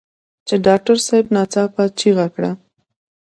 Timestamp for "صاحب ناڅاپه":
1.07-1.83